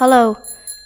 Hallo, 0.00 0.36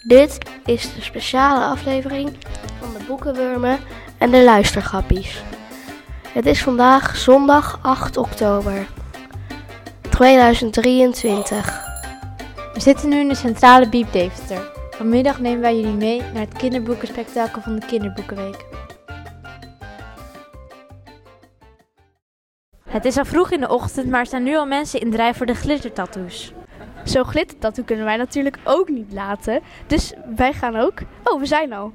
dit 0.07 0.37
is 0.65 0.93
de 0.93 1.01
speciale 1.01 1.65
aflevering 1.65 2.37
van 2.79 2.93
de 2.93 3.03
boekenwurmen 3.07 3.79
en 4.17 4.31
de 4.31 4.43
luistergrappies. 4.43 5.43
Het 6.29 6.45
is 6.45 6.63
vandaag 6.63 7.15
zondag 7.15 7.79
8 7.81 8.17
oktober 8.17 8.87
2023. 10.09 11.83
We 12.73 12.79
zitten 12.79 13.09
nu 13.09 13.19
in 13.19 13.27
de 13.27 13.35
centrale 13.35 13.89
Biep 13.89 14.11
Deventer. 14.11 14.71
Vanmiddag 14.89 15.39
nemen 15.39 15.61
wij 15.61 15.75
jullie 15.75 15.95
mee 15.95 16.21
naar 16.33 16.41
het 16.41 16.57
kinderboekenspektakel 16.57 17.61
van 17.61 17.75
de 17.75 17.85
Kinderboekenweek. 17.85 18.65
Het 22.95 23.05
is 23.05 23.17
al 23.17 23.25
vroeg 23.25 23.51
in 23.51 23.59
de 23.59 23.69
ochtend, 23.69 24.09
maar 24.09 24.19
er 24.19 24.25
staan 24.25 24.43
nu 24.43 24.55
al 24.55 24.65
mensen 24.65 24.99
in 24.99 25.11
drijf 25.11 25.37
voor 25.37 25.45
de 25.45 25.55
glittertattoos. 25.55 26.53
Zo'n 27.03 27.25
glittertattoo 27.25 27.83
kunnen 27.83 28.05
wij 28.05 28.17
natuurlijk 28.17 28.57
ook 28.63 28.89
niet 28.89 29.13
laten. 29.13 29.61
Dus 29.87 30.13
wij 30.35 30.53
gaan 30.53 30.75
ook. 30.75 30.93
Oh, 31.23 31.39
we 31.39 31.45
zijn 31.45 31.73
al. 31.73 31.93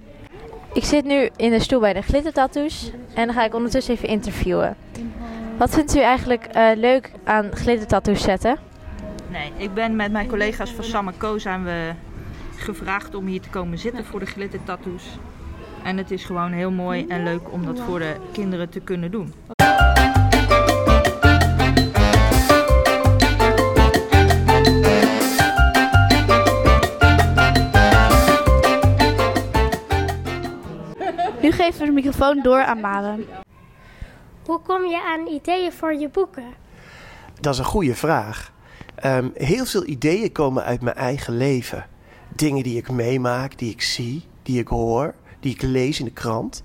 Ik 0.73 0.85
zit 0.85 1.05
nu 1.05 1.31
in 1.37 1.51
de 1.51 1.61
stoel 1.61 1.81
bij 1.81 1.93
de 1.93 2.03
glittertattoos 2.03 2.91
en 3.15 3.27
dan 3.27 3.35
ga 3.35 3.45
ik 3.45 3.55
ondertussen 3.55 3.95
even 3.95 4.09
interviewen. 4.09 4.77
Wat 5.57 5.71
vindt 5.71 5.97
u 5.97 5.99
eigenlijk 6.01 6.45
eh, 6.45 6.69
leuk 6.75 7.11
aan 7.25 7.51
glittertattoos 7.53 8.23
zetten? 8.23 8.59
Nee, 9.31 9.53
ik 9.57 9.75
ben 9.75 9.97
met 9.97 10.13
mijn 10.13 10.29
collega's 10.29 10.71
van 10.71 10.85
Sam 10.85 11.17
Co 11.17 11.39
zijn 11.39 11.65
we 11.65 11.93
gevraagd 12.57 13.15
om 13.15 13.27
hier 13.27 13.41
te 13.41 13.49
komen 13.49 13.79
zitten 13.79 14.05
voor 14.05 14.21
de 14.21 14.27
glittertattoos. 14.27 15.05
En 15.83 15.97
het 15.97 16.11
is 16.11 16.25
gewoon 16.25 16.53
heel 16.53 16.71
mooi 16.71 17.07
en 17.09 17.23
leuk 17.23 17.53
om 17.53 17.67
dat 17.67 17.81
voor 17.81 17.99
de 17.99 18.17
kinderen 18.33 18.69
te 18.69 18.81
kunnen 18.81 19.11
doen. 19.11 19.33
Microfoon 32.21 32.43
door 32.43 32.65
aan 32.65 32.81
Maren. 32.81 33.27
Hoe 34.45 34.61
kom 34.61 34.87
je 34.87 35.03
aan 35.03 35.27
ideeën 35.27 35.73
voor 35.73 35.95
je 35.95 36.09
boeken? 36.09 36.55
Dat 37.41 37.53
is 37.53 37.59
een 37.59 37.65
goede 37.65 37.95
vraag. 37.95 38.53
Ehm, 38.95 39.29
heel 39.35 39.65
veel 39.65 39.87
ideeën 39.87 40.33
komen 40.33 40.65
uit 40.65 40.81
mijn 40.81 40.97
eigen 40.97 41.37
leven. 41.37 41.87
Dingen 42.29 42.63
die 42.63 42.77
ik 42.77 42.91
meemaak, 42.91 43.59
die 43.59 43.71
ik 43.71 43.83
zie, 43.83 44.25
die 44.43 44.59
ik 44.59 44.69
hoor, 44.69 45.15
die 45.41 45.55
ik 45.55 45.63
lees 45.63 45.99
in 45.99 46.05
de 46.05 46.11
krant. 46.11 46.63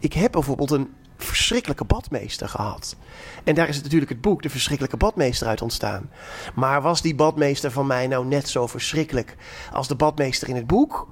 Ik 0.00 0.12
heb 0.12 0.32
bijvoorbeeld 0.32 0.70
een 0.70 0.94
verschrikkelijke 1.16 1.84
badmeester 1.84 2.48
gehad. 2.48 2.96
En 3.44 3.54
daar 3.54 3.68
is 3.68 3.74
het 3.74 3.84
natuurlijk 3.84 4.10
het 4.10 4.20
boek 4.20 4.42
De 4.42 4.50
Verschrikkelijke 4.50 4.96
Badmeester 4.96 5.46
uit 5.46 5.62
ontstaan. 5.62 6.10
Maar 6.54 6.82
was 6.82 7.02
die 7.02 7.14
badmeester 7.14 7.70
van 7.70 7.86
mij 7.86 8.06
nou 8.06 8.26
net 8.26 8.48
zo 8.48 8.66
verschrikkelijk 8.66 9.36
als 9.72 9.88
de 9.88 9.94
badmeester 9.94 10.48
in 10.48 10.56
het 10.56 10.66
boek? 10.66 11.08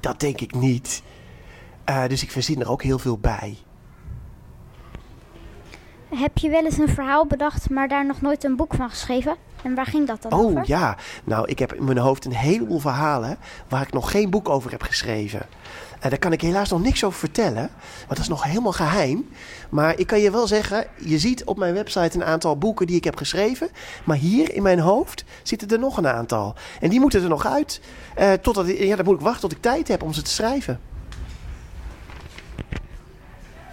Dat 0.00 0.20
denk 0.20 0.40
ik 0.40 0.54
niet. 0.54 1.02
Uh, 1.90 2.06
dus 2.08 2.22
ik 2.22 2.30
verzin 2.30 2.60
er 2.60 2.70
ook 2.70 2.82
heel 2.82 2.98
veel 2.98 3.18
bij. 3.18 3.56
Heb 6.08 6.38
je 6.38 6.50
wel 6.50 6.64
eens 6.64 6.78
een 6.78 6.88
verhaal 6.88 7.26
bedacht, 7.26 7.70
maar 7.70 7.88
daar 7.88 8.06
nog 8.06 8.20
nooit 8.20 8.44
een 8.44 8.56
boek 8.56 8.74
van 8.74 8.90
geschreven? 8.90 9.36
En 9.62 9.74
waar 9.74 9.86
ging 9.86 10.06
dat 10.06 10.22
dan 10.22 10.32
oh, 10.32 10.38
over? 10.38 10.60
Oh 10.60 10.64
ja, 10.64 10.96
nou 11.24 11.48
ik 11.48 11.58
heb 11.58 11.74
in 11.74 11.84
mijn 11.84 11.98
hoofd 11.98 12.24
een 12.24 12.34
heleboel 12.34 12.78
verhalen 12.78 13.36
waar 13.68 13.82
ik 13.82 13.92
nog 13.92 14.10
geen 14.10 14.30
boek 14.30 14.48
over 14.48 14.70
heb 14.70 14.82
geschreven. 14.82 15.46
En 16.00 16.10
daar 16.10 16.18
kan 16.18 16.32
ik 16.32 16.40
helaas 16.40 16.70
nog 16.70 16.82
niks 16.82 17.04
over 17.04 17.18
vertellen, 17.18 17.70
want 17.96 18.08
dat 18.08 18.18
is 18.18 18.28
nog 18.28 18.44
helemaal 18.44 18.72
geheim. 18.72 19.28
Maar 19.70 19.98
ik 19.98 20.06
kan 20.06 20.20
je 20.20 20.30
wel 20.30 20.46
zeggen, 20.46 20.86
je 20.98 21.18
ziet 21.18 21.44
op 21.44 21.58
mijn 21.58 21.74
website 21.74 22.16
een 22.16 22.24
aantal 22.24 22.58
boeken 22.58 22.86
die 22.86 22.96
ik 22.96 23.04
heb 23.04 23.16
geschreven. 23.16 23.68
Maar 24.04 24.16
hier 24.16 24.54
in 24.54 24.62
mijn 24.62 24.78
hoofd 24.78 25.24
zitten 25.42 25.68
er 25.68 25.78
nog 25.78 25.96
een 25.96 26.08
aantal. 26.08 26.54
En 26.80 26.90
die 26.90 27.00
moeten 27.00 27.22
er 27.22 27.28
nog 27.28 27.46
uit. 27.46 27.80
Uh, 28.18 28.32
totdat, 28.32 28.78
ja, 28.78 28.96
dan 28.96 29.04
moet 29.04 29.14
ik 29.14 29.20
wachten 29.20 29.40
tot 29.40 29.52
ik 29.52 29.62
tijd 29.62 29.88
heb 29.88 30.02
om 30.02 30.12
ze 30.12 30.22
te 30.22 30.30
schrijven. 30.30 30.80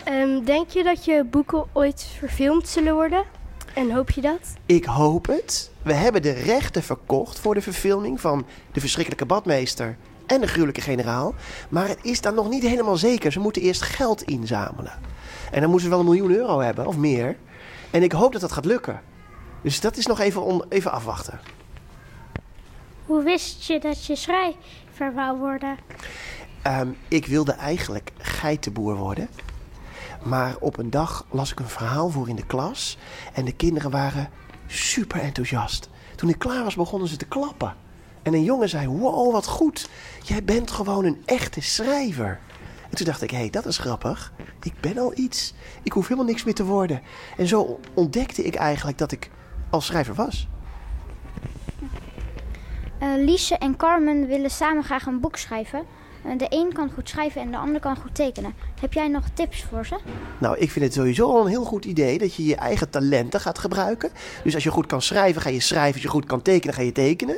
Um, 0.07 0.43
denk 0.45 0.69
je 0.69 0.83
dat 0.83 1.05
je 1.05 1.23
boeken 1.23 1.65
ooit 1.73 2.07
verfilmd 2.17 2.67
zullen 2.67 2.93
worden? 2.93 3.23
En 3.73 3.91
hoop 3.91 4.09
je 4.09 4.21
dat? 4.21 4.53
Ik 4.65 4.85
hoop 4.85 5.27
het. 5.27 5.71
We 5.81 5.93
hebben 5.93 6.21
de 6.21 6.31
rechten 6.31 6.83
verkocht 6.83 7.39
voor 7.39 7.53
de 7.53 7.61
verfilming 7.61 8.21
van 8.21 8.45
De 8.71 8.79
Verschrikkelijke 8.79 9.25
Badmeester 9.25 9.97
en 10.25 10.41
De 10.41 10.47
Gruwelijke 10.47 10.81
Generaal. 10.81 11.33
Maar 11.69 11.87
het 11.87 11.99
is 12.01 12.21
dan 12.21 12.35
nog 12.35 12.49
niet 12.49 12.63
helemaal 12.63 12.97
zeker. 12.97 13.31
Ze 13.31 13.39
moeten 13.39 13.61
eerst 13.61 13.81
geld 13.81 14.21
inzamelen. 14.21 14.99
En 15.51 15.61
dan 15.61 15.69
moeten 15.69 15.81
ze 15.81 15.89
wel 15.89 15.99
een 15.99 16.05
miljoen 16.05 16.31
euro 16.31 16.59
hebben 16.59 16.85
of 16.87 16.97
meer. 16.97 17.37
En 17.91 18.03
ik 18.03 18.11
hoop 18.11 18.31
dat 18.31 18.41
dat 18.41 18.51
gaat 18.51 18.65
lukken. 18.65 19.01
Dus 19.61 19.79
dat 19.79 19.97
is 19.97 20.05
nog 20.05 20.19
even, 20.19 20.43
on, 20.43 20.63
even 20.69 20.91
afwachten. 20.91 21.39
Hoe 23.05 23.23
wist 23.23 23.63
je 23.67 23.79
dat 23.79 24.05
je 24.05 24.15
schrijver 24.15 25.13
wou 25.13 25.37
worden? 25.37 25.77
Um, 26.67 26.97
ik 27.07 27.25
wilde 27.25 27.51
eigenlijk 27.51 28.11
geitenboer 28.17 28.95
worden. 28.95 29.29
Maar 30.23 30.55
op 30.59 30.77
een 30.77 30.89
dag 30.89 31.25
las 31.29 31.51
ik 31.51 31.59
een 31.59 31.67
verhaal 31.67 32.09
voor 32.09 32.29
in 32.29 32.35
de 32.35 32.45
klas. 32.45 32.97
En 33.33 33.45
de 33.45 33.51
kinderen 33.51 33.91
waren 33.91 34.29
super 34.67 35.21
enthousiast. 35.21 35.89
Toen 36.15 36.29
ik 36.29 36.39
klaar 36.39 36.63
was, 36.63 36.75
begonnen 36.75 37.07
ze 37.07 37.17
te 37.17 37.25
klappen. 37.25 37.75
En 38.23 38.33
een 38.33 38.43
jongen 38.43 38.69
zei: 38.69 38.87
Wow, 38.87 39.31
wat 39.31 39.45
goed. 39.45 39.89
Jij 40.23 40.43
bent 40.43 40.71
gewoon 40.71 41.05
een 41.05 41.21
echte 41.25 41.61
schrijver. 41.61 42.39
En 42.89 42.97
toen 42.97 43.05
dacht 43.05 43.21
ik: 43.21 43.31
Hé, 43.31 43.37
hey, 43.37 43.49
dat 43.49 43.65
is 43.65 43.77
grappig. 43.77 44.33
Ik 44.61 44.73
ben 44.79 44.97
al 44.97 45.17
iets. 45.17 45.53
Ik 45.83 45.91
hoef 45.91 46.07
helemaal 46.07 46.29
niks 46.29 46.43
meer 46.43 46.53
te 46.53 46.65
worden. 46.65 47.01
En 47.37 47.47
zo 47.47 47.79
ontdekte 47.93 48.43
ik 48.43 48.55
eigenlijk 48.55 48.97
dat 48.97 49.11
ik 49.11 49.29
al 49.69 49.81
schrijver 49.81 50.15
was. 50.15 50.47
Uh, 53.01 53.25
Liesje 53.25 53.57
en 53.57 53.75
Carmen 53.77 54.27
willen 54.27 54.49
samen 54.49 54.83
graag 54.83 55.05
een 55.05 55.19
boek 55.19 55.37
schrijven. 55.37 55.85
De 56.37 56.45
een 56.49 56.73
kan 56.73 56.91
goed 56.93 57.09
schrijven 57.09 57.41
en 57.41 57.51
de 57.51 57.57
ander 57.57 57.81
kan 57.81 57.97
goed 57.97 58.15
tekenen. 58.15 58.53
Heb 58.79 58.93
jij 58.93 59.07
nog 59.07 59.23
tips 59.33 59.63
voor 59.63 59.85
ze? 59.85 59.97
Nou, 60.37 60.57
ik 60.57 60.71
vind 60.71 60.85
het 60.85 60.93
sowieso 60.93 61.29
al 61.29 61.41
een 61.41 61.47
heel 61.47 61.63
goed 61.63 61.85
idee 61.85 62.17
dat 62.17 62.35
je 62.35 62.45
je 62.45 62.55
eigen 62.55 62.89
talenten 62.89 63.39
gaat 63.39 63.59
gebruiken. 63.59 64.11
Dus 64.43 64.53
als 64.53 64.63
je 64.63 64.71
goed 64.71 64.85
kan 64.85 65.01
schrijven, 65.01 65.41
ga 65.41 65.49
je 65.49 65.59
schrijven. 65.59 65.93
Als 65.93 66.01
je 66.01 66.07
goed 66.07 66.25
kan 66.25 66.41
tekenen, 66.41 66.73
ga 66.75 66.81
je 66.81 66.91
tekenen. 66.91 67.37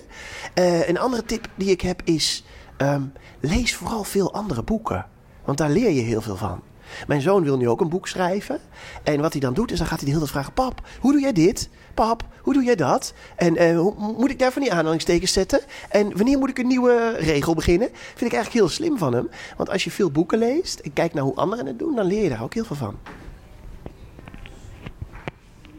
Uh, 0.59 0.87
een 0.87 0.99
andere 0.99 1.25
tip 1.25 1.47
die 1.55 1.69
ik 1.69 1.81
heb 1.81 2.01
is: 2.03 2.43
um, 2.77 3.13
lees 3.39 3.75
vooral 3.75 4.03
veel 4.03 4.33
andere 4.33 4.63
boeken. 4.63 5.05
Want 5.45 5.57
daar 5.57 5.69
leer 5.69 5.91
je 5.91 6.01
heel 6.01 6.21
veel 6.21 6.37
van. 6.37 6.61
Mijn 7.07 7.21
zoon 7.21 7.43
wil 7.43 7.57
nu 7.57 7.69
ook 7.69 7.81
een 7.81 7.89
boek 7.89 8.07
schrijven. 8.07 8.59
En 9.03 9.21
wat 9.21 9.31
hij 9.31 9.41
dan 9.41 9.53
doet, 9.53 9.71
is 9.71 9.77
dan 9.77 9.87
gaat 9.87 9.99
hij 9.99 10.05
de 10.05 10.13
hele 10.13 10.25
tijd 10.25 10.31
vragen: 10.31 10.53
Pap, 10.53 10.81
hoe 10.99 11.11
doe 11.11 11.21
jij 11.21 11.33
dit? 11.33 11.69
Pap, 11.93 12.23
hoe 12.41 12.53
doe 12.53 12.63
jij 12.63 12.75
dat? 12.75 13.13
En 13.35 13.61
uh, 13.61 13.79
hoe, 13.79 13.93
moet 14.17 14.29
ik 14.29 14.39
daar 14.39 14.51
van 14.51 14.61
die 14.61 14.73
aanhalingstekens 14.73 15.33
zetten? 15.33 15.59
En 15.89 16.17
wanneer 16.17 16.37
moet 16.37 16.49
ik 16.49 16.57
een 16.57 16.67
nieuwe 16.67 17.15
regel 17.17 17.53
beginnen? 17.53 17.89
Vind 17.93 18.31
ik 18.31 18.33
eigenlijk 18.33 18.53
heel 18.53 18.69
slim 18.69 18.97
van 18.97 19.13
hem. 19.13 19.29
Want 19.57 19.69
als 19.69 19.83
je 19.83 19.91
veel 19.91 20.11
boeken 20.11 20.37
leest 20.37 20.79
en 20.79 20.93
kijkt 20.93 21.13
naar 21.13 21.23
hoe 21.23 21.35
anderen 21.35 21.65
het 21.65 21.79
doen, 21.79 21.95
dan 21.95 22.05
leer 22.05 22.23
je 22.23 22.29
daar 22.29 22.43
ook 22.43 22.53
heel 22.53 22.65
veel 22.65 22.75
van. 22.75 22.97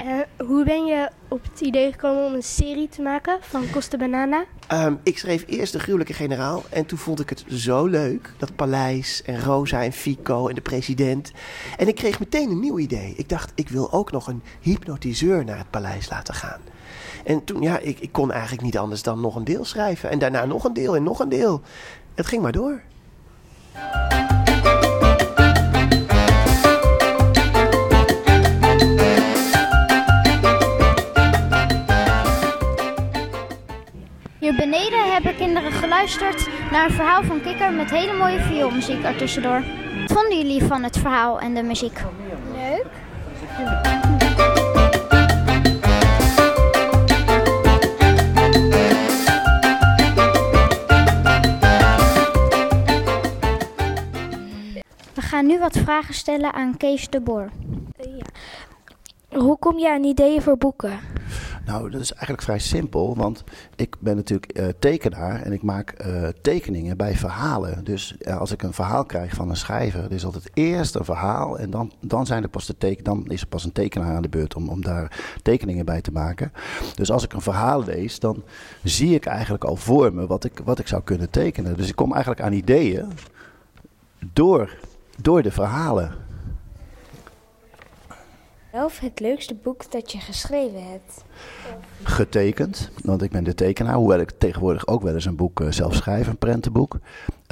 Uh, 0.04 0.20
hoe 0.46 0.64
ben 0.64 0.84
je 0.84 1.08
op 1.28 1.42
het 1.42 1.60
idee 1.60 1.92
gekomen 1.92 2.24
om 2.24 2.34
een 2.34 2.42
serie 2.42 2.88
te 2.88 3.02
maken 3.02 3.38
van 3.40 3.70
Costa 3.70 3.96
Banana? 3.96 4.44
Um, 4.72 5.00
ik 5.02 5.18
schreef 5.18 5.44
eerst 5.46 5.72
de 5.72 5.78
gruwelijke 5.78 6.12
generaal 6.12 6.62
en 6.70 6.86
toen 6.86 6.98
vond 6.98 7.20
ik 7.20 7.28
het 7.28 7.44
zo 7.48 7.86
leuk. 7.86 8.32
Dat 8.38 8.56
paleis 8.56 9.22
en 9.22 9.40
Rosa 9.40 9.82
en 9.82 9.92
Fico 9.92 10.48
en 10.48 10.54
de 10.54 10.60
president. 10.60 11.32
En 11.76 11.88
ik 11.88 11.94
kreeg 11.94 12.18
meteen 12.18 12.50
een 12.50 12.60
nieuw 12.60 12.78
idee. 12.78 13.14
Ik 13.16 13.28
dacht, 13.28 13.52
ik 13.54 13.68
wil 13.68 13.92
ook 13.92 14.12
nog 14.12 14.26
een 14.26 14.42
hypnotiseur 14.60 15.44
naar 15.44 15.58
het 15.58 15.70
paleis 15.70 16.10
laten 16.10 16.34
gaan. 16.34 16.60
En 17.24 17.44
toen, 17.44 17.62
ja, 17.62 17.78
ik, 17.78 18.00
ik 18.00 18.12
kon 18.12 18.32
eigenlijk 18.32 18.62
niet 18.62 18.78
anders 18.78 19.02
dan 19.02 19.20
nog 19.20 19.36
een 19.36 19.44
deel 19.44 19.64
schrijven. 19.64 20.10
En 20.10 20.18
daarna 20.18 20.44
nog 20.44 20.64
een 20.64 20.74
deel 20.74 20.96
en 20.96 21.02
nog 21.02 21.18
een 21.18 21.28
deel. 21.28 21.60
Het 22.14 22.26
ging 22.26 22.42
maar 22.42 22.52
door. 22.52 22.82
Beneden 34.56 35.12
hebben 35.12 35.36
kinderen 35.36 35.72
geluisterd 35.72 36.48
naar 36.70 36.84
een 36.84 36.94
verhaal 36.94 37.22
van 37.22 37.40
Kikker 37.40 37.72
met 37.72 37.90
hele 37.90 38.12
mooie 38.12 38.40
vioolmuziek 38.40 39.02
ertussendoor. 39.02 39.62
Wat 40.00 40.18
vonden 40.18 40.38
jullie 40.38 40.64
van 40.64 40.82
het 40.82 40.98
verhaal 40.98 41.40
en 41.40 41.54
de 41.54 41.62
muziek? 41.62 42.00
Leuk. 42.52 42.86
We 55.14 55.20
gaan 55.20 55.46
nu 55.46 55.58
wat 55.58 55.78
vragen 55.78 56.14
stellen 56.14 56.52
aan 56.52 56.76
Kees 56.76 57.08
de 57.08 57.20
Boer. 57.20 57.50
Ja. 57.96 58.24
Hoe 59.38 59.58
kom 59.58 59.78
je 59.78 59.90
aan 59.90 60.04
ideeën 60.04 60.42
voor 60.42 60.58
boeken? 60.58 60.98
Nou, 61.66 61.90
dat 61.90 62.00
is 62.00 62.12
eigenlijk 62.12 62.42
vrij 62.42 62.58
simpel, 62.58 63.16
want 63.16 63.44
ik 63.76 63.96
ben 63.98 64.16
natuurlijk 64.16 64.52
eh, 64.52 64.66
tekenaar 64.78 65.42
en 65.42 65.52
ik 65.52 65.62
maak 65.62 65.90
eh, 65.90 66.28
tekeningen 66.42 66.96
bij 66.96 67.16
verhalen. 67.16 67.84
Dus 67.84 68.16
eh, 68.18 68.38
als 68.38 68.52
ik 68.52 68.62
een 68.62 68.72
verhaal 68.72 69.04
krijg 69.04 69.34
van 69.34 69.50
een 69.50 69.56
schrijver, 69.56 70.12
is 70.12 70.24
altijd 70.24 70.50
eerst 70.54 70.94
een 70.94 71.04
verhaal 71.04 71.58
en 71.58 71.70
dan, 71.70 71.92
dan, 72.00 72.26
zijn 72.26 72.42
er 72.42 72.48
pas 72.48 72.66
de 72.66 72.76
teken, 72.78 73.04
dan 73.04 73.24
is 73.28 73.40
er 73.40 73.46
pas 73.46 73.64
een 73.64 73.72
tekenaar 73.72 74.16
aan 74.16 74.22
de 74.22 74.28
beurt 74.28 74.54
om, 74.54 74.68
om 74.68 74.82
daar 74.82 75.20
tekeningen 75.42 75.84
bij 75.84 76.00
te 76.00 76.12
maken. 76.12 76.52
Dus 76.94 77.10
als 77.10 77.24
ik 77.24 77.32
een 77.32 77.40
verhaal 77.40 77.84
lees, 77.84 78.18
dan 78.18 78.42
zie 78.82 79.14
ik 79.14 79.26
eigenlijk 79.26 79.64
al 79.64 79.76
voor 79.76 80.14
me 80.14 80.26
wat 80.26 80.44
ik, 80.44 80.60
wat 80.64 80.78
ik 80.78 80.88
zou 80.88 81.02
kunnen 81.02 81.30
tekenen. 81.30 81.76
Dus 81.76 81.88
ik 81.88 81.96
kom 81.96 82.12
eigenlijk 82.12 82.42
aan 82.42 82.52
ideeën 82.52 83.08
door, 84.32 84.76
door 85.20 85.42
de 85.42 85.50
verhalen. 85.50 86.23
Of 88.82 88.98
het 88.98 89.20
leukste 89.20 89.54
boek 89.54 89.90
dat 89.90 90.12
je 90.12 90.18
geschreven 90.18 90.90
hebt? 90.90 91.24
Getekend, 92.02 92.90
want 93.04 93.22
ik 93.22 93.30
ben 93.30 93.44
de 93.44 93.54
tekenaar. 93.54 93.94
Hoewel 93.94 94.18
ik 94.18 94.30
tegenwoordig 94.38 94.86
ook 94.86 95.02
wel 95.02 95.14
eens 95.14 95.24
een 95.24 95.36
boek 95.36 95.60
uh, 95.60 95.70
zelf 95.70 95.94
schrijf, 95.94 96.26
een 96.26 96.38
prentenboek. 96.38 96.98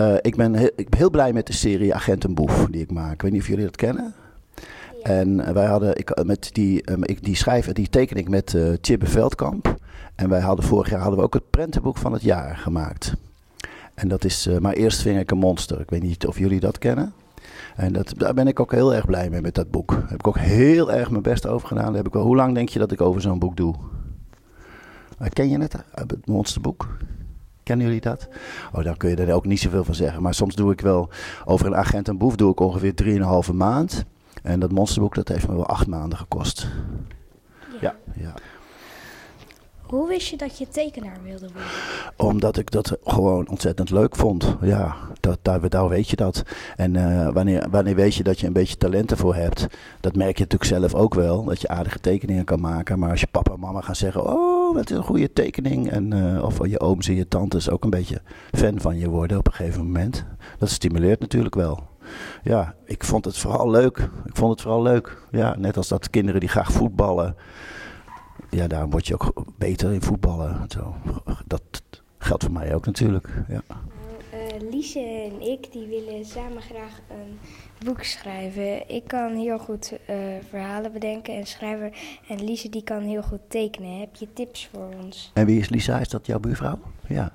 Uh, 0.00 0.14
ik, 0.20 0.36
ben 0.36 0.54
heel, 0.54 0.70
ik 0.76 0.88
ben 0.88 0.98
heel 0.98 1.10
blij 1.10 1.32
met 1.32 1.46
de 1.46 1.52
serie 1.52 1.94
Agent 1.94 2.24
en 2.24 2.34
Boef 2.34 2.66
die 2.70 2.82
ik 2.82 2.90
maak. 2.90 3.12
Ik 3.12 3.22
weet 3.22 3.32
niet 3.32 3.40
of 3.40 3.46
jullie 3.46 3.64
dat 3.64 3.76
kennen. 3.76 4.14
Ja. 4.54 5.02
En 5.02 5.54
wij 5.54 5.66
hadden, 5.66 5.96
ik, 5.96 6.24
met 6.24 6.50
die, 6.52 6.82
ik, 7.02 7.24
die 7.24 7.36
schrijver, 7.36 7.74
die 7.74 7.88
teken 7.88 8.16
ik 8.16 8.28
met 8.28 8.52
uh, 8.52 8.72
Chibbe 8.80 9.06
Veldkamp. 9.06 9.76
En 10.14 10.28
wij 10.28 10.40
hadden 10.40 10.64
vorig 10.64 10.90
jaar 10.90 11.00
hadden 11.00 11.18
we 11.18 11.24
ook 11.24 11.34
het 11.34 11.50
prentenboek 11.50 11.96
van 11.96 12.12
het 12.12 12.22
jaar 12.22 12.56
gemaakt. 12.56 13.14
En 13.94 14.08
dat 14.08 14.24
is, 14.24 14.48
maar 14.60 14.72
eerst 14.72 15.02
ving 15.02 15.18
ik 15.18 15.30
een 15.30 15.38
monster. 15.38 15.80
Ik 15.80 15.90
weet 15.90 16.02
niet 16.02 16.26
of 16.26 16.38
jullie 16.38 16.60
dat 16.60 16.78
kennen. 16.78 17.12
En 17.76 17.92
dat, 17.92 18.12
daar 18.16 18.34
ben 18.34 18.46
ik 18.46 18.60
ook 18.60 18.72
heel 18.72 18.94
erg 18.94 19.06
blij 19.06 19.30
mee 19.30 19.40
met 19.40 19.54
dat 19.54 19.70
boek. 19.70 19.90
Daar 19.90 20.08
heb 20.08 20.18
ik 20.18 20.26
ook 20.26 20.38
heel 20.38 20.92
erg 20.92 21.10
mijn 21.10 21.22
best 21.22 21.46
over 21.46 21.68
gedaan. 21.68 21.84
Daar 21.84 21.94
heb 21.94 22.06
ik 22.06 22.12
wel, 22.12 22.24
hoe 22.24 22.36
lang 22.36 22.54
denk 22.54 22.68
je 22.68 22.78
dat 22.78 22.92
ik 22.92 23.00
over 23.00 23.20
zo'n 23.20 23.38
boek 23.38 23.56
doe? 23.56 23.74
Uh, 25.22 25.28
ken 25.28 25.48
je 25.48 25.58
het, 25.58 25.76
het 25.94 26.26
monsterboek? 26.26 26.88
Kennen 27.62 27.86
jullie 27.86 28.00
dat? 28.00 28.28
Oh, 28.72 28.84
dan 28.84 28.96
kun 28.96 29.10
je 29.10 29.16
er 29.16 29.34
ook 29.34 29.46
niet 29.46 29.60
zoveel 29.60 29.84
van 29.84 29.94
zeggen. 29.94 30.22
Maar 30.22 30.34
soms 30.34 30.54
doe 30.54 30.72
ik 30.72 30.80
wel 30.80 31.08
over 31.44 31.66
een 31.66 31.76
agent 31.76 32.08
en 32.08 32.18
boef 32.18 32.36
doe 32.36 32.50
ik 32.50 32.60
ongeveer 32.60 32.94
3,5 33.48 33.54
maand. 33.54 34.04
En 34.42 34.60
dat 34.60 34.72
monsterboek 34.72 35.14
dat 35.14 35.28
heeft 35.28 35.48
me 35.48 35.54
wel 35.54 35.66
acht 35.66 35.86
maanden 35.86 36.18
gekost. 36.18 36.68
Ja, 37.80 37.96
ja. 38.14 38.34
Hoe 39.92 40.08
wist 40.08 40.28
je 40.28 40.36
dat 40.36 40.58
je 40.58 40.68
tekenaar 40.68 41.18
wilde 41.22 41.48
worden? 41.52 41.70
Omdat 42.16 42.56
ik 42.58 42.70
dat 42.70 42.96
gewoon 43.04 43.48
ontzettend 43.48 43.90
leuk 43.90 44.16
vond. 44.16 44.56
Ja, 44.60 44.96
dat, 45.20 45.38
daar, 45.42 45.88
weet 45.88 46.08
je 46.08 46.16
dat. 46.16 46.42
En 46.76 46.94
uh, 46.94 47.28
wanneer, 47.32 47.66
wanneer 47.70 47.94
weet 47.94 48.14
je 48.14 48.22
dat 48.22 48.40
je 48.40 48.46
een 48.46 48.52
beetje 48.52 48.76
talent 48.76 49.10
ervoor 49.10 49.34
hebt? 49.34 49.66
Dat 50.00 50.16
merk 50.16 50.36
je 50.36 50.42
natuurlijk 50.42 50.70
zelf 50.70 50.94
ook 50.94 51.14
wel. 51.14 51.44
Dat 51.44 51.60
je 51.60 51.68
aardige 51.68 52.00
tekeningen 52.00 52.44
kan 52.44 52.60
maken. 52.60 52.98
Maar 52.98 53.10
als 53.10 53.20
je 53.20 53.26
papa 53.26 53.52
en 53.52 53.60
mama 53.60 53.80
gaan 53.80 53.96
zeggen: 53.96 54.26
Oh, 54.26 54.74
wat 54.74 54.90
is 54.90 54.96
een 54.96 55.02
goede 55.02 55.32
tekening. 55.32 55.90
En, 55.90 56.14
uh, 56.14 56.44
of 56.44 56.66
je 56.66 56.80
ooms 56.80 57.08
en 57.08 57.14
je 57.14 57.28
tantes 57.28 57.70
ook 57.70 57.84
een 57.84 57.90
beetje 57.90 58.20
fan 58.52 58.80
van 58.80 58.98
je 58.98 59.08
worden 59.08 59.38
op 59.38 59.46
een 59.46 59.52
gegeven 59.52 59.84
moment. 59.84 60.24
Dat 60.58 60.70
stimuleert 60.70 61.20
natuurlijk 61.20 61.54
wel. 61.54 61.88
Ja, 62.42 62.74
ik 62.84 63.04
vond 63.04 63.24
het 63.24 63.38
vooral 63.38 63.70
leuk. 63.70 63.98
Ik 64.24 64.36
vond 64.36 64.50
het 64.50 64.60
vooral 64.60 64.82
leuk. 64.82 65.18
Ja, 65.30 65.56
net 65.58 65.76
als 65.76 65.88
dat 65.88 66.10
kinderen 66.10 66.40
die 66.40 66.48
graag 66.48 66.72
voetballen 66.72 67.36
ja, 68.56 68.66
daar 68.66 68.88
word 68.88 69.06
je 69.06 69.14
ook 69.14 69.44
beter 69.58 69.92
in 69.92 70.02
voetballen. 70.02 70.64
Zo. 70.68 70.94
Dat 71.46 71.82
geldt 72.18 72.42
voor 72.42 72.52
mij 72.52 72.74
ook 72.74 72.86
natuurlijk. 72.86 73.28
Ja. 73.48 73.62
Uh, 73.68 74.70
Lise 74.70 74.98
en 74.98 75.40
ik 75.40 75.72
die 75.72 75.86
willen 75.86 76.24
samen 76.24 76.62
graag 76.62 77.00
een 77.10 77.38
boek 77.84 78.02
schrijven. 78.02 78.88
Ik 78.88 79.02
kan 79.06 79.34
heel 79.34 79.58
goed 79.58 79.92
uh, 80.10 80.16
verhalen 80.48 80.92
bedenken 80.92 81.34
en 81.34 81.46
schrijven. 81.46 81.92
En 82.28 82.44
Lise 82.44 82.68
die 82.68 82.84
kan 82.84 83.02
heel 83.02 83.22
goed 83.22 83.40
tekenen. 83.48 84.00
Heb 84.00 84.14
je 84.14 84.32
tips 84.32 84.68
voor 84.72 84.88
ons? 85.02 85.30
En 85.34 85.46
wie 85.46 85.60
is 85.60 85.68
Lisa? 85.68 85.98
Is 85.98 86.08
dat 86.08 86.26
jouw 86.26 86.40
buurvrouw? 86.40 86.78
Ja. 87.08 87.32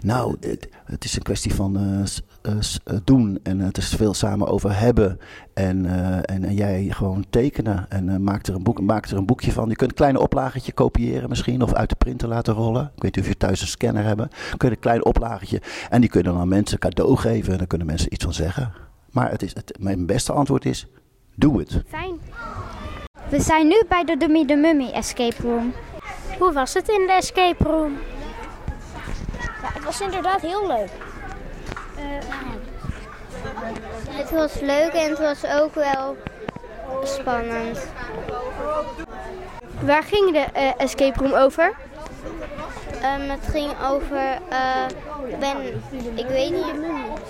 Nou, 0.00 0.36
het, 0.84 1.04
is 1.04 1.16
een 1.16 1.22
kwestie 1.22 1.54
van 1.54 1.78
uh, 1.78 2.54
uh, 2.54 2.96
doen 3.04 3.38
en 3.42 3.58
het 3.58 3.76
is 3.76 3.88
veel 3.88 4.14
samen 4.14 4.48
over 4.48 4.78
hebben. 4.78 5.18
En, 5.54 5.86
en, 6.24 6.44
en, 6.44 6.54
jij 6.54 6.86
gewoon 6.90 7.24
tekenen 7.30 7.86
en 7.88 8.22
maak, 8.22 8.46
er 8.46 8.54
een 8.54 8.62
boek, 8.62 8.80
maak 8.80 9.06
er 9.06 9.16
een 9.16 9.26
boekje 9.26 9.52
van. 9.52 9.68
Je 9.68 9.76
kunt 9.76 9.90
een 9.90 9.96
klein 9.96 10.18
oplagetje 10.18 10.72
kopiëren 10.72 11.28
misschien 11.28 11.62
of 11.62 11.72
uit 11.72 11.88
de 11.88 11.94
printer 11.94 12.28
laten 12.28 12.54
rollen. 12.54 12.92
Ik 12.94 13.02
weet 13.02 13.16
niet 13.16 13.24
of 13.24 13.30
je 13.30 13.36
thuis 13.36 13.60
een 13.60 13.66
scanner. 13.66 14.16
Dan 14.16 14.28
kun 14.56 14.68
je 14.68 14.74
een 14.74 14.80
klein 14.80 15.04
oplagetje 15.04 15.62
en 15.90 16.00
die 16.00 16.10
kunnen 16.10 16.34
dan 16.34 16.48
mensen 16.48 16.78
cadeau 16.78 17.16
geven 17.16 17.52
en 17.52 17.58
dan 17.58 17.66
kunnen 17.66 17.86
mensen 17.86 18.12
iets 18.12 18.24
van 18.24 18.32
zeggen. 18.32 18.72
Maar 19.10 19.30
het 19.30 19.42
is, 19.42 19.54
het, 19.54 19.76
mijn 19.80 20.06
beste 20.06 20.32
antwoord 20.32 20.64
is, 20.64 20.86
doe 21.34 21.58
het. 21.58 21.82
Fijn. 21.88 22.18
We 23.28 23.40
zijn 23.40 23.66
nu 23.66 23.82
bij 23.88 24.04
de 24.04 24.16
Dummy 24.16 24.46
de 24.46 24.56
Mummy 24.56 24.90
Escape 24.90 25.42
Room. 25.42 25.72
Hoe 26.38 26.52
was 26.52 26.74
het 26.74 26.88
in 26.88 27.06
de 27.06 27.12
escape 27.12 27.64
room? 27.64 27.92
Was 29.94 30.02
inderdaad 30.02 30.40
heel 30.40 30.66
leuk. 30.66 30.90
Het 34.10 34.30
was 34.30 34.60
leuk 34.60 34.92
en 34.92 35.10
het 35.10 35.18
was 35.18 35.46
ook 35.46 35.74
wel 35.74 36.16
spannend. 37.04 37.86
Waar 39.80 40.02
ging 40.02 40.32
de 40.32 40.46
uh, 40.56 40.70
escape 40.76 41.18
room 41.18 41.32
over? 41.32 41.64
Um, 41.64 43.30
het 43.30 43.46
ging 43.50 43.72
over, 43.82 44.38
uh, 44.50 44.86
ben, 45.38 45.82
ik 46.14 46.26
weet 46.26 46.50
niet, 46.50 46.88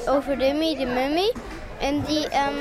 over 0.09 0.39
Dummy 0.39 0.77
de 0.77 0.87
Mummy. 0.87 1.33
En 1.81 2.01
die 2.01 2.25
um, 2.25 2.59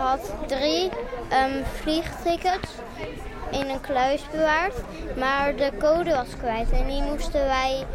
had 0.00 0.32
drie 0.46 0.90
um, 1.32 1.64
vliegtickets 1.80 2.70
in 3.50 3.68
een 3.68 3.80
kluis 3.80 4.22
bewaard. 4.30 4.74
Maar 5.18 5.56
de 5.56 5.70
code 5.78 6.10
was 6.10 6.36
kwijt 6.38 6.70
en 6.70 6.86
die 6.86 7.02
moesten 7.02 7.44
wij 7.44 7.86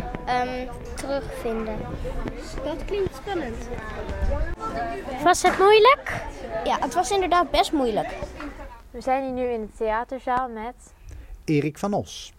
terugvinden. 0.97 1.77
Dat 2.63 2.85
klinkt 2.85 3.15
spannend. 3.15 3.67
Was 5.23 5.41
het 5.41 5.57
moeilijk? 5.57 6.25
Ja, 6.63 6.79
het 6.79 6.93
was 6.93 7.11
inderdaad 7.11 7.51
best 7.51 7.71
moeilijk. 7.71 8.17
We 8.91 9.01
zijn 9.01 9.23
hier 9.23 9.33
nu 9.33 9.51
in 9.51 9.61
de 9.61 9.77
theaterzaal 9.77 10.49
met... 10.49 10.75
Erik 11.45 11.77
van 11.77 11.93
Os. 11.93 12.33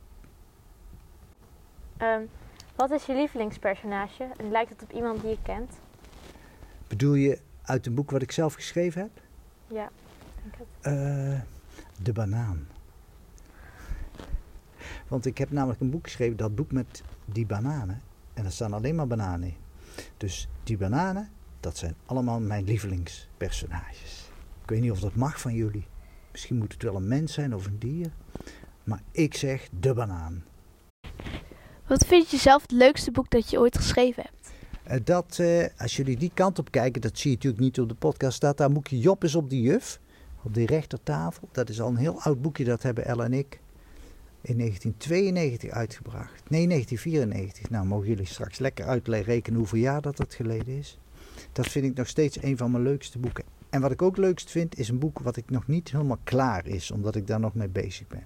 Um, 2.02 2.28
wat 2.76 2.90
is 2.90 3.06
je 3.06 3.14
lievelingspersonage 3.14 4.28
en 4.36 4.50
lijkt 4.50 4.70
het 4.70 4.82
op 4.82 4.92
iemand 4.92 5.20
die 5.20 5.30
je 5.30 5.38
kent? 5.42 5.72
Bedoel 6.88 7.14
je 7.14 7.38
uit 7.62 7.86
een 7.86 7.94
boek 7.94 8.10
wat 8.10 8.22
ik 8.22 8.32
zelf 8.32 8.54
geschreven 8.54 9.00
heb? 9.00 9.10
Ja, 9.66 9.88
denk 10.42 10.54
het. 10.56 10.92
Uh, 10.92 11.40
de 12.02 12.12
banaan. 12.12 12.68
Want 15.08 15.26
ik 15.26 15.38
heb 15.38 15.50
namelijk 15.50 15.80
een 15.80 15.90
boek 15.90 16.04
geschreven, 16.04 16.36
dat 16.36 16.54
boek 16.54 16.72
met 16.72 17.02
die 17.24 17.46
bananen. 17.46 18.02
En 18.38 18.44
er 18.44 18.52
staan 18.52 18.72
alleen 18.72 18.94
maar 18.94 19.06
bananen 19.06 19.48
in. 19.48 19.56
Dus 20.16 20.48
die 20.62 20.76
bananen, 20.76 21.28
dat 21.60 21.76
zijn 21.76 21.94
allemaal 22.06 22.40
mijn 22.40 22.64
lievelingspersonages. 22.64 24.30
Ik 24.62 24.70
weet 24.70 24.80
niet 24.80 24.90
of 24.90 25.00
dat 25.00 25.14
mag 25.14 25.40
van 25.40 25.54
jullie. 25.54 25.86
Misschien 26.32 26.56
moet 26.56 26.72
het 26.72 26.82
wel 26.82 26.96
een 26.96 27.08
mens 27.08 27.32
zijn 27.32 27.54
of 27.54 27.66
een 27.66 27.78
dier. 27.78 28.10
Maar 28.84 29.02
ik 29.10 29.34
zeg 29.34 29.68
de 29.80 29.94
banaan. 29.94 30.44
Wat 31.86 32.06
vind 32.06 32.30
je 32.30 32.36
zelf 32.36 32.62
het 32.62 32.70
leukste 32.70 33.10
boek 33.10 33.30
dat 33.30 33.50
je 33.50 33.58
ooit 33.58 33.76
geschreven 33.76 34.22
hebt? 34.22 34.52
Uh, 34.90 35.04
dat, 35.04 35.38
uh, 35.40 35.66
als 35.78 35.96
jullie 35.96 36.16
die 36.16 36.30
kant 36.34 36.58
op 36.58 36.70
kijken, 36.70 37.00
dat 37.00 37.18
zie 37.18 37.30
je 37.30 37.36
natuurlijk 37.36 37.62
niet 37.62 37.80
op 37.80 37.88
de 37.88 37.94
podcast, 37.94 38.36
staat 38.36 38.56
daar 38.56 38.70
Moekje 38.70 38.98
Job 38.98 39.24
is 39.24 39.34
op 39.34 39.50
die 39.50 39.62
juf. 39.62 40.00
Op 40.42 40.54
die 40.54 40.66
rechtertafel. 40.66 41.48
Dat 41.52 41.68
is 41.68 41.80
al 41.80 41.88
een 41.88 41.96
heel 41.96 42.22
oud 42.22 42.42
boekje, 42.42 42.64
dat 42.64 42.82
hebben 42.82 43.04
Elle 43.04 43.24
en 43.24 43.32
ik 43.32 43.60
in 44.40 44.58
1992 44.58 45.70
uitgebracht. 45.70 46.50
Nee, 46.50 46.66
1994. 46.66 47.70
Nou, 47.70 47.86
mogen 47.86 48.08
jullie 48.08 48.26
straks 48.26 48.58
lekker 48.58 48.86
uitrekenen 48.86 49.58
hoeveel 49.58 49.78
jaar 49.78 50.00
dat 50.00 50.18
het 50.18 50.34
geleden 50.34 50.78
is. 50.78 50.98
Dat 51.52 51.66
vind 51.66 51.84
ik 51.84 51.94
nog 51.94 52.08
steeds 52.08 52.42
een 52.42 52.56
van 52.56 52.70
mijn 52.70 52.82
leukste 52.82 53.18
boeken. 53.18 53.44
En 53.70 53.80
wat 53.80 53.90
ik 53.90 54.02
ook 54.02 54.16
leukst 54.16 54.50
vind, 54.50 54.78
is 54.78 54.88
een 54.88 54.98
boek 54.98 55.18
wat 55.18 55.36
ik 55.36 55.50
nog 55.50 55.66
niet 55.66 55.90
helemaal 55.90 56.18
klaar 56.24 56.66
is, 56.66 56.90
omdat 56.90 57.14
ik 57.14 57.26
daar 57.26 57.40
nog 57.40 57.54
mee 57.54 57.68
bezig 57.68 58.06
ben. 58.06 58.24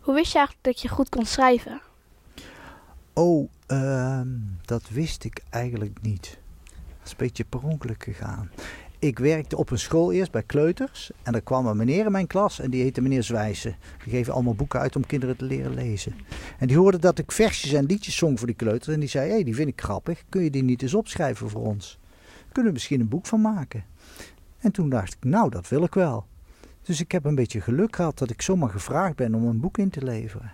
Hoe 0.00 0.14
wist 0.14 0.32
je 0.32 0.38
eigenlijk 0.38 0.66
dat 0.66 0.80
je 0.80 0.88
goed 0.88 1.08
kon 1.08 1.26
schrijven? 1.26 1.80
Oh, 3.12 3.48
uh, 3.68 4.20
dat 4.64 4.88
wist 4.88 5.24
ik 5.24 5.42
eigenlijk 5.50 6.02
niet. 6.02 6.38
Dat 6.64 7.04
is 7.04 7.10
een 7.10 7.16
beetje 7.16 7.44
per 7.44 7.62
ongeluk 7.62 8.04
gegaan. 8.04 8.50
Ik 9.02 9.18
werkte 9.18 9.56
op 9.56 9.70
een 9.70 9.78
school 9.78 10.12
eerst 10.12 10.30
bij 10.30 10.42
kleuters. 10.42 11.10
En 11.22 11.34
er 11.34 11.42
kwam 11.42 11.66
een 11.66 11.76
meneer 11.76 12.04
in 12.06 12.12
mijn 12.12 12.26
klas 12.26 12.60
en 12.60 12.70
die 12.70 12.82
heette 12.82 13.00
meneer 13.00 13.22
Zwijsen. 13.22 13.76
Die 14.04 14.12
geven 14.12 14.32
allemaal 14.32 14.54
boeken 14.54 14.80
uit 14.80 14.96
om 14.96 15.06
kinderen 15.06 15.36
te 15.36 15.44
leren 15.44 15.74
lezen. 15.74 16.14
En 16.58 16.66
die 16.66 16.76
hoorde 16.76 16.98
dat 16.98 17.18
ik 17.18 17.32
versjes 17.32 17.72
en 17.72 17.84
liedjes 17.84 18.16
zong 18.16 18.38
voor 18.38 18.46
die 18.46 18.56
kleuters. 18.56 18.94
En 18.94 19.00
die 19.00 19.08
zei, 19.08 19.28
hé, 19.28 19.34
hey, 19.34 19.44
die 19.44 19.54
vind 19.54 19.68
ik 19.68 19.80
grappig. 19.80 20.22
Kun 20.28 20.42
je 20.42 20.50
die 20.50 20.62
niet 20.62 20.82
eens 20.82 20.94
opschrijven 20.94 21.50
voor 21.50 21.66
ons? 21.66 21.98
Kunnen 22.52 22.66
we 22.66 22.72
misschien 22.72 23.00
een 23.00 23.08
boek 23.08 23.26
van 23.26 23.40
maken? 23.40 23.84
En 24.58 24.72
toen 24.72 24.88
dacht 24.88 25.12
ik, 25.12 25.24
nou, 25.24 25.50
dat 25.50 25.68
wil 25.68 25.82
ik 25.82 25.94
wel. 25.94 26.26
Dus 26.82 27.00
ik 27.00 27.12
heb 27.12 27.24
een 27.24 27.34
beetje 27.34 27.60
geluk 27.60 27.96
gehad 27.96 28.18
dat 28.18 28.30
ik 28.30 28.42
zomaar 28.42 28.70
gevraagd 28.70 29.16
ben 29.16 29.34
om 29.34 29.44
een 29.44 29.60
boek 29.60 29.78
in 29.78 29.90
te 29.90 30.04
leveren. 30.04 30.52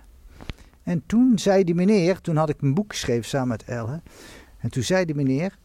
En 0.83 1.03
toen 1.07 1.39
zei 1.39 1.65
die 1.65 1.75
meneer, 1.75 2.21
toen 2.21 2.37
had 2.37 2.49
ik 2.49 2.61
een 2.61 2.75
boek 2.75 2.91
geschreven 2.93 3.25
samen 3.25 3.49
met 3.49 3.65
Elle. 3.65 4.01
En 4.59 4.71
toen 4.71 4.83
zei 4.83 5.05
die 5.05 5.15
meneer, 5.15 5.59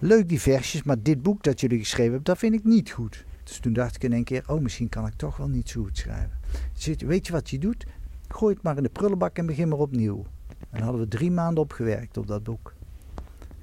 leuk 0.00 0.28
die 0.28 0.40
versjes, 0.40 0.82
maar 0.82 1.02
dit 1.02 1.22
boek 1.22 1.42
dat 1.42 1.60
jullie 1.60 1.78
geschreven 1.78 2.12
hebben, 2.12 2.24
dat 2.24 2.38
vind 2.38 2.54
ik 2.54 2.64
niet 2.64 2.90
goed. 2.90 3.24
Dus 3.44 3.58
toen 3.58 3.72
dacht 3.72 3.94
ik 3.94 4.04
in 4.04 4.12
één 4.12 4.24
keer, 4.24 4.44
oh 4.46 4.60
misschien 4.60 4.88
kan 4.88 5.06
ik 5.06 5.14
toch 5.14 5.36
wel 5.36 5.48
niet 5.48 5.68
zo 5.68 5.82
goed 5.82 5.98
schrijven. 5.98 6.38
Zegt, 6.72 7.02
weet 7.02 7.26
je 7.26 7.32
wat 7.32 7.50
je 7.50 7.58
doet? 7.58 7.86
Gooi 8.28 8.54
het 8.54 8.62
maar 8.62 8.76
in 8.76 8.82
de 8.82 8.88
prullenbak 8.88 9.36
en 9.36 9.46
begin 9.46 9.68
maar 9.68 9.78
opnieuw. 9.78 10.24
En 10.70 10.82
hadden 10.82 11.00
we 11.00 11.08
drie 11.08 11.30
maanden 11.30 11.62
op 11.62 11.72
gewerkt 11.72 12.16
op 12.16 12.26
dat 12.26 12.42
boek. 12.42 12.74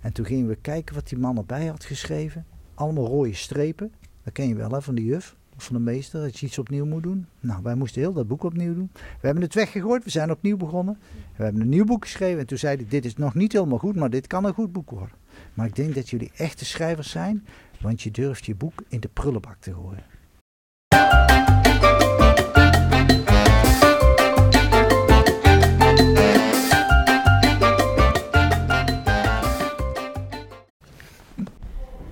En 0.02 0.14
toen 0.14 0.26
gingen 0.26 0.48
we 0.48 0.56
kijken 0.56 0.96
wat 0.96 1.10
die 1.10 1.18
man 1.18 1.38
erbij 1.38 1.66
had 1.66 1.84
geschreven. 1.84 2.46
Allemaal 2.74 3.06
rode 3.06 3.34
strepen. 3.34 3.92
Dat 4.24 4.34
ken 4.34 4.48
je 4.48 4.56
wel 4.56 4.72
hè, 4.72 4.82
van 4.82 4.96
de 4.96 5.04
juf 5.04 5.36
of 5.58 5.64
van 5.64 5.76
de 5.76 5.82
meester, 5.82 6.22
dat 6.22 6.40
je 6.40 6.46
iets 6.46 6.58
opnieuw 6.58 6.86
moet 6.86 7.04
doen. 7.04 7.26
Nou, 7.40 7.64
wij 7.64 7.76
moesten 7.76 8.02
heel 8.02 8.14
dat 8.14 8.28
boek 8.28 8.44
opnieuw 8.44 8.74
doen. 8.74 8.90
We 8.94 9.26
hebben 9.26 9.44
het 9.44 9.54
weggegooid, 9.54 10.04
we 10.04 10.10
zijn 10.10 10.32
opnieuw 10.32 10.58
begonnen. 10.58 10.98
We 11.36 11.44
hebben 11.44 11.62
een 11.62 11.70
nieuw 11.70 11.86
boek 11.86 12.04
geschreven 12.04 12.40
en 12.40 12.46
toen 12.46 12.58
zei 12.58 12.88
dit 12.88 13.06
is 13.06 13.16
nog 13.16 13.36
niet 13.36 13.54
helemaal 13.54 13.78
goed, 13.78 13.96
maar 13.96 14.10
dit 14.10 14.28
kan 14.28 14.46
een 14.46 14.54
goed 14.54 14.72
boek 14.72 14.90
worden. 14.90 15.16
Maar 15.54 15.66
ik 15.66 15.76
denk 15.76 15.96
dat 15.96 16.10
jullie 16.10 16.32
echte 16.36 16.66
schrijvers 16.66 17.10
zijn, 17.10 17.48
want 17.80 18.02
je 18.02 18.12
durft 18.12 18.46
je 18.46 18.56
boek 18.56 18.84
in 18.88 19.00
de 19.00 19.08
prullenbak 19.08 19.58
te 19.60 19.74
gooien. 19.74 20.04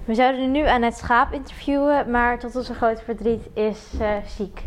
We 0.06 0.16
zouden 0.16 0.52
nu 0.52 0.68
aan 0.68 0.82
het 0.82 0.98
schaap 0.98 1.34
interviewen, 1.34 2.12
maar 2.12 2.40
tot 2.40 2.56
onze 2.56 2.74
grote 2.74 3.04
verdriet 3.04 3.48
is 3.54 3.90
ze 3.98 4.22
ziek. 4.26 4.64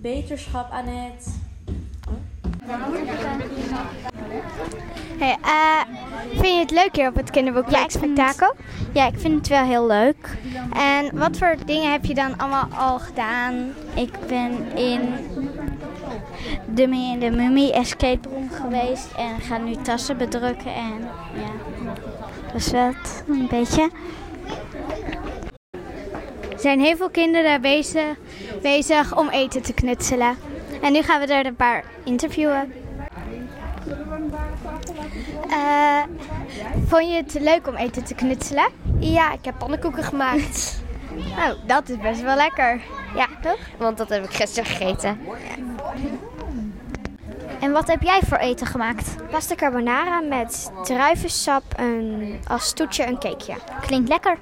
Beterschap 0.00 0.70
aan 0.70 0.86
het. 0.86 1.49
Hey, 5.18 5.36
eh, 5.42 5.80
vind 6.30 6.54
je 6.54 6.60
het 6.60 6.70
leuk 6.70 6.96
hier 6.96 7.08
op 7.08 7.16
het 7.16 7.30
kinderboekweekspektakel? 7.30 8.54
Ja, 8.92 9.06
ik 9.06 9.18
vind 9.18 9.34
het 9.34 9.48
wel 9.48 9.64
heel 9.64 9.86
leuk. 9.86 10.38
En 10.72 11.18
wat 11.18 11.36
voor 11.36 11.56
dingen 11.66 11.92
heb 11.92 12.04
je 12.04 12.14
dan 12.14 12.38
allemaal 12.38 12.68
al 12.76 12.98
gedaan? 12.98 13.72
Ik 13.94 14.12
ben 14.28 14.76
in 14.76 15.00
Dummy 16.66 17.12
in 17.12 17.20
de 17.20 17.30
Mummy 17.30 17.70
escape 17.70 18.28
room 18.28 18.50
geweest 18.50 19.08
en 19.16 19.40
ga 19.40 19.58
nu 19.58 19.74
tassen 19.76 20.16
bedrukken 20.16 20.74
en 20.74 21.08
ja, 21.34 21.52
dat 22.46 22.54
is 22.54 22.70
wat 22.70 23.24
een 23.28 23.46
beetje. 23.50 23.90
Er 26.50 26.60
zijn 26.66 26.80
heel 26.80 26.96
veel 26.96 27.10
kinderen 27.10 27.60
bezig, 27.60 28.16
bezig 28.62 29.18
om 29.18 29.28
eten 29.28 29.62
te 29.62 29.72
knutselen. 29.72 30.36
En 30.80 30.92
nu 30.92 31.02
gaan 31.02 31.20
we 31.20 31.34
er 31.34 31.46
een 31.46 31.56
paar 31.56 31.84
interviewen. 32.04 32.72
Eh, 35.50 36.02
vond 36.86 37.08
je 37.08 37.14
het 37.14 37.36
leuk 37.40 37.66
om 37.66 37.74
eten 37.74 38.04
te 38.04 38.14
knutselen? 38.14 38.68
Ja, 38.98 39.32
ik 39.32 39.44
heb 39.44 39.58
pannenkoeken 39.58 40.04
gemaakt. 40.04 40.78
Nou, 41.36 41.56
dat 41.66 41.88
is 41.88 41.96
best 41.98 42.22
wel 42.22 42.36
lekker. 42.36 42.80
Ja, 43.14 43.26
toch? 43.42 43.58
Want 43.78 43.98
dat 43.98 44.08
heb 44.08 44.24
ik 44.24 44.30
gisteren 44.30 44.70
gegeten. 44.70 45.20
En 47.60 47.72
wat 47.72 47.86
heb 47.88 48.02
jij 48.02 48.20
voor 48.24 48.36
eten 48.36 48.66
gemaakt? 48.66 49.16
Pasta 49.30 49.54
carbonara 49.54 50.20
met 50.20 50.70
druivensap 50.82 51.62
en 51.76 52.38
als 52.46 52.72
toetje 52.72 53.06
een 53.06 53.18
cakeje. 53.18 53.58
Klinkt 53.80 54.08
lekker. 54.08 54.38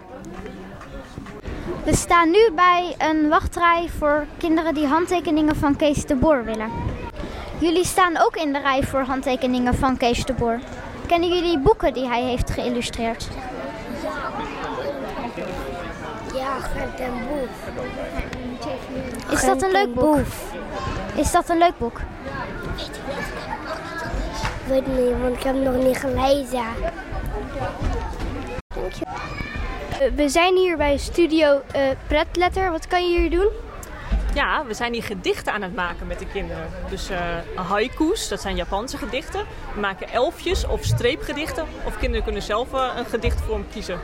We 1.88 1.96
staan 1.96 2.30
nu 2.30 2.50
bij 2.54 2.94
een 2.98 3.28
wachtrij 3.28 3.88
voor 3.98 4.26
kinderen 4.38 4.74
die 4.74 4.86
handtekeningen 4.86 5.56
van 5.56 5.76
Kees 5.76 6.06
de 6.06 6.14
Boer 6.14 6.44
willen. 6.44 6.70
Jullie 7.58 7.84
staan 7.84 8.16
ook 8.16 8.36
in 8.36 8.52
de 8.52 8.58
rij 8.58 8.82
voor 8.82 9.00
handtekeningen 9.00 9.74
van 9.74 9.96
Kees 9.96 10.24
de 10.24 10.32
Boer. 10.32 10.58
Kennen 11.06 11.28
jullie 11.28 11.58
boeken 11.58 11.92
die 11.92 12.06
hij 12.08 12.22
heeft 12.22 12.50
geïllustreerd? 12.50 13.28
Ja, 16.34 16.58
Gert 16.58 17.00
en 17.00 17.12
Boef. 17.28 17.70
Is 19.30 19.44
dat 19.44 19.62
een 19.62 19.70
leuk 19.70 19.94
boek? 19.94 20.26
Is 21.14 21.32
dat 21.32 21.48
een 21.48 21.58
leuk 21.58 21.78
boek? 21.78 22.00
Ik 24.36 24.68
weet 24.68 24.86
niet, 24.86 25.20
want 25.22 25.36
ik 25.36 25.42
heb 25.42 25.54
het 25.54 25.64
nog 25.64 25.84
niet 25.84 25.96
gelezen. 25.96 26.64
Eh, 28.68 29.47
We 29.98 30.28
zijn 30.28 30.56
hier 30.56 30.76
bij 30.76 30.96
Studio 30.96 31.62
eh 31.72 31.82
Pretletter. 32.06 32.70
Wat 32.70 32.86
kan 32.86 33.10
je 33.10 33.18
hier 33.18 33.30
doen? 33.30 33.48
Ja, 34.34 34.64
we 34.66 34.74
zijn 34.74 34.92
hier 34.92 35.02
gedichten 35.02 35.52
aan 35.52 35.62
het 35.62 35.74
maken 35.74 36.06
met 36.06 36.18
de 36.18 36.26
kinderen. 36.26 36.68
Dus 36.90 37.10
eh 37.10 37.18
haiku's, 37.54 38.28
dat 38.28 38.40
zijn 38.40 38.56
Japanse 38.56 38.96
gedichten. 38.96 39.44
We 39.74 39.80
maken 39.80 40.08
elfjes 40.08 40.66
of 40.66 40.84
streepgedichten. 40.84 41.64
Of 41.84 41.98
kinderen 41.98 42.24
kunnen 42.24 42.42
zelf 42.42 42.72
eh, 42.72 42.92
een 42.96 43.04
gedichtvorm 43.04 43.64
kiezen. 43.72 44.00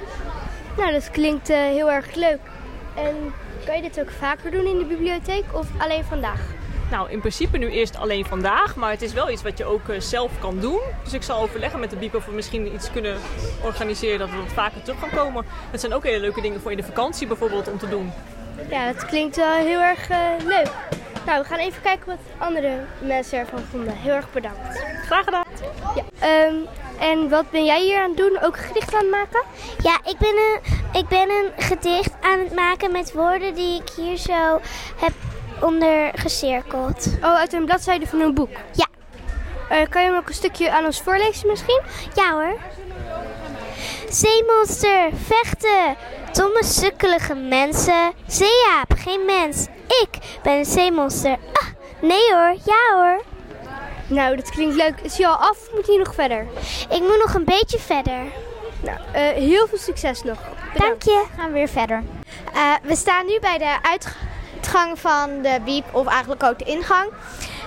Nou, 0.77 0.93
dat 0.93 1.11
klinkt 1.11 1.51
eh, 1.51 1.57
heel 1.59 1.91
erg 1.91 2.15
leuk. 2.15 2.41
En 2.97 3.35
kan 3.67 3.77
je 3.77 3.83
dit 3.83 4.01
ook 4.01 4.11
vaker 4.11 4.51
doen 4.51 4.67
in 4.67 4.79
de 4.79 4.85
bibliotheek 4.85 5.45
of 5.53 5.67
alleen 5.79 6.05
vandaag? 6.05 6.41
Nou, 6.91 7.11
in 7.11 7.21
principe 7.21 7.59
nu 7.59 7.71
eerst 7.71 7.97
alleen 7.97 8.25
vandaag, 8.25 8.77
maar 8.77 8.91
het 8.91 9.03
is 9.03 9.13
wel 9.13 9.31
iets 9.31 9.43
wat 9.43 9.59
je 9.59 9.65
ook 9.65 9.89
eh, 9.89 10.01
zelf 10.01 10.39
kan 10.39 10.61
doen. 10.61 10.81
Dus 11.05 11.13
ik 11.13 11.23
zal 11.23 11.43
overleggen 11.43 11.81
met 11.81 11.91
de 11.91 11.97
Biep 11.97 12.15
of 12.15 12.27
we 12.27 12.33
misschien 12.33 12.75
iets 12.75 12.91
kunnen 12.91 13.17
organiseren 13.63 14.19
dat 14.19 14.31
we 14.31 14.37
wat 14.37 14.53
vaker 14.53 14.83
terug 14.83 15.01
gaan 15.01 15.11
komen. 15.11 15.45
Dat 15.71 15.81
zijn 15.81 15.95
ook 15.95 16.05
hele 16.05 16.21
leuke 16.21 16.41
dingen 16.41 16.61
voor 16.61 16.71
in 16.71 16.77
de 16.77 16.83
vakantie 16.83 17.27
bijvoorbeeld 17.27 17.69
om 17.69 17.79
te 17.79 17.89
doen. 17.89 18.13
Ja, 18.71 18.93
dat 18.93 19.07
klinkt 19.07 19.37
wel 19.37 19.53
heel 19.53 19.81
erg 19.81 20.09
eh, 20.09 20.19
leuk. 20.45 20.71
Nou, 21.27 21.43
we 21.43 21.49
gaan 21.49 21.59
even 21.59 21.83
kijken 21.83 22.07
wat 22.07 22.49
andere 22.49 22.85
mensen 22.99 23.39
ervan 23.39 23.61
vonden. 23.71 23.97
Heel 23.97 24.15
erg 24.15 24.33
bedankt. 24.33 24.85
Graag 25.05 25.25
gedaan. 25.25 25.45
Ja, 25.95 26.03
ehm, 26.19 26.55
en 26.99 27.29
wat 27.29 27.51
ben 27.51 27.65
jij 27.65 27.83
hier 27.83 28.03
aan 28.03 28.09
het 28.09 28.17
doen? 28.17 28.39
Ook 28.43 28.57
gedicht 28.57 28.95
aan 28.95 29.01
het 29.01 29.11
maken? 29.11 29.43
Ja, 29.83 29.99
ik 30.05 30.19
ben, 30.19 30.29
een, 30.37 30.59
ik 31.01 31.09
ben 31.09 31.31
een 31.31 31.65
gedicht 31.65 32.13
aan 32.21 32.39
het 32.39 32.55
maken 32.55 32.93
met 32.93 33.13
woorden 33.13 33.55
die 33.55 33.81
ik 33.81 33.91
hier 33.97 34.17
zo 34.17 34.61
heb 34.97 35.13
onder 35.61 36.11
gecirkeld. 36.15 37.09
Oh, 37.23 37.35
uit 37.35 37.53
een 37.53 37.65
bladzijde 37.65 38.07
van 38.07 38.21
een 38.21 38.35
boek? 38.35 38.57
Ja. 38.73 38.87
Eh, 39.69 39.89
kan 39.89 40.03
je 40.03 40.09
hem 40.09 40.17
ook 40.17 40.29
een 40.29 40.35
stukje 40.35 40.71
aan 40.71 40.85
ons 40.85 41.01
voorlezen 41.01 41.49
misschien? 41.49 41.81
Ja 42.15 42.33
hoor. 42.33 42.57
Zeemonster, 44.09 45.11
vechten, 45.27 45.97
domme 46.33 46.65
sukkelige 46.65 47.35
mensen. 47.35 48.13
Zeeaap, 48.27 48.95
geen 48.97 49.25
mens. 49.25 49.67
Ik 49.87 50.09
ben 50.43 50.53
een 50.53 50.65
zeemonster. 50.65 51.37
Ah, 51.53 51.69
nee 52.01 52.33
hoor, 52.33 52.57
ja 52.65 52.95
hoor. 52.95 53.23
Nou, 54.07 54.37
dat 54.37 54.51
klinkt 54.51 54.75
leuk. 54.75 55.01
Is 55.03 55.19
hij 55.19 55.27
al 55.27 55.37
af 55.37 55.51
of 55.51 55.71
moet 55.75 55.87
hij 55.87 55.97
nog 55.97 56.15
verder? 56.15 56.47
Ik 56.91 57.01
moet 57.01 57.23
nog 57.25 57.35
een 57.35 57.45
beetje 57.45 57.79
verder. 57.79 58.21
Nou, 58.81 58.99
eh, 59.13 59.23
heel 59.23 59.67
veel 59.67 59.79
succes 59.79 60.23
nog. 60.23 60.39
Dank 60.75 61.03
je. 61.03 61.25
Gaan 61.37 61.47
we 61.47 61.53
weer 61.53 61.69
verder. 61.69 62.03
Eh, 62.55 62.73
we 62.83 62.97
staan 62.97 63.27
nu 63.27 63.39
bij 63.41 63.59
de 63.59 63.77
uitgang 63.83 64.17
van 64.95 65.43
de 65.43 65.61
biep, 65.65 65.85
of 65.93 66.07
eigenlijk 66.07 66.43
ook 66.43 66.59
de 66.59 66.65
ingang. 66.65 67.11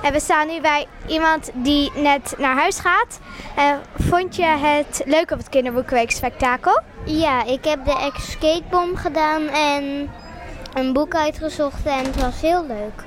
En 0.01 0.13
we 0.13 0.19
staan 0.19 0.47
nu 0.47 0.61
bij 0.61 0.87
iemand 1.07 1.49
die 1.53 1.91
net 1.95 2.35
naar 2.37 2.55
huis 2.55 2.79
gaat. 2.79 3.19
Eh, 3.55 3.73
vond 3.97 4.35
je 4.35 4.45
het 4.45 5.01
leuk 5.05 5.31
op 5.31 5.37
het 5.37 5.49
Kinderboekenweek 5.49 6.11
spektakel? 6.11 6.79
Ja, 7.05 7.43
ik 7.43 7.65
heb 7.65 7.85
de 7.85 8.11
escape 8.15 8.63
bomb 8.69 8.97
gedaan 8.97 9.47
en 9.47 10.11
een 10.73 10.93
boek 10.93 11.15
uitgezocht 11.15 11.85
en 11.85 12.05
het 12.05 12.21
was 12.21 12.41
heel 12.41 12.65
leuk. 12.67 13.06